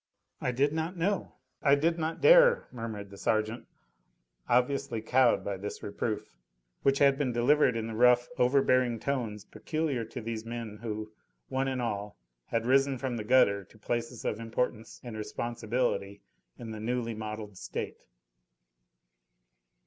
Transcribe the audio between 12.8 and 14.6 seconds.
from the gutter to places of